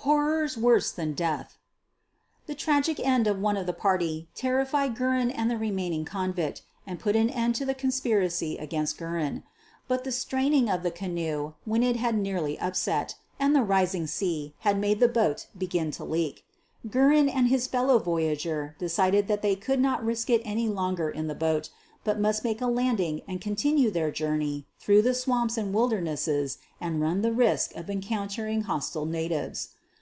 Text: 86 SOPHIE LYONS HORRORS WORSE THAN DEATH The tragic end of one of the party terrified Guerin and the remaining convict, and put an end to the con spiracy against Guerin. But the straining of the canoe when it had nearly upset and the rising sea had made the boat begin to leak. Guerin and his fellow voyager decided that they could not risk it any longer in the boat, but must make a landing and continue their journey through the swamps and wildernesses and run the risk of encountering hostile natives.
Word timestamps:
86 0.00 0.04
SOPHIE 0.12 0.16
LYONS 0.16 0.30
HORRORS 0.30 0.56
WORSE 0.58 0.92
THAN 0.92 1.12
DEATH 1.12 1.58
The 2.46 2.54
tragic 2.54 3.00
end 3.00 3.26
of 3.26 3.40
one 3.40 3.56
of 3.56 3.66
the 3.66 3.72
party 3.74 4.28
terrified 4.34 4.96
Guerin 4.96 5.30
and 5.30 5.50
the 5.50 5.58
remaining 5.58 6.04
convict, 6.04 6.62
and 6.86 7.00
put 7.00 7.16
an 7.16 7.28
end 7.28 7.56
to 7.56 7.66
the 7.66 7.74
con 7.74 7.90
spiracy 7.90 8.62
against 8.62 8.96
Guerin. 8.96 9.42
But 9.88 10.04
the 10.04 10.12
straining 10.12 10.70
of 10.70 10.84
the 10.84 10.92
canoe 10.92 11.54
when 11.64 11.82
it 11.82 11.96
had 11.96 12.16
nearly 12.16 12.58
upset 12.60 13.16
and 13.40 13.54
the 13.54 13.62
rising 13.64 14.06
sea 14.06 14.54
had 14.60 14.78
made 14.78 15.00
the 15.00 15.08
boat 15.08 15.48
begin 15.58 15.90
to 15.90 16.04
leak. 16.04 16.44
Guerin 16.88 17.28
and 17.28 17.48
his 17.48 17.66
fellow 17.66 17.98
voyager 17.98 18.76
decided 18.78 19.26
that 19.26 19.42
they 19.42 19.56
could 19.56 19.80
not 19.80 20.04
risk 20.04 20.30
it 20.30 20.40
any 20.44 20.68
longer 20.68 21.10
in 21.10 21.26
the 21.26 21.34
boat, 21.34 21.70
but 22.04 22.20
must 22.20 22.44
make 22.44 22.62
a 22.62 22.66
landing 22.68 23.20
and 23.26 23.40
continue 23.40 23.90
their 23.90 24.12
journey 24.12 24.64
through 24.78 25.02
the 25.02 25.12
swamps 25.12 25.58
and 25.58 25.74
wildernesses 25.74 26.58
and 26.80 27.00
run 27.02 27.20
the 27.20 27.32
risk 27.32 27.74
of 27.74 27.90
encountering 27.90 28.62
hostile 28.62 29.04
natives. 29.04 29.70